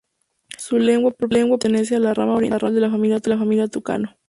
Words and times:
Su 0.57 0.79
lengua 0.79 1.11
propia 1.11 1.47
pertenece 1.47 1.95
a 1.95 1.99
la 1.99 2.15
rama 2.15 2.33
oriental 2.33 2.73
de 2.73 2.81
la 2.81 2.89
Familia 3.45 3.67
Tucano. 3.67 4.17